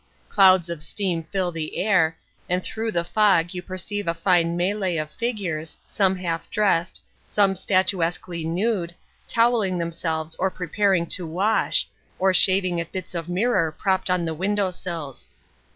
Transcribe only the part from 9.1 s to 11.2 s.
towelling themselves or preparing